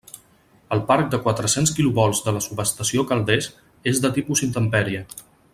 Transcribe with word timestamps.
El 0.75 0.79
parc 0.87 1.11
de 1.15 1.19
quatre-cents 1.25 1.73
kilovolts 1.79 2.23
de 2.29 2.35
la 2.37 2.43
subestació 2.47 3.07
Calders 3.13 3.53
és 3.93 4.05
de 4.07 4.15
tipus 4.17 4.47
intempèrie. 4.49 5.09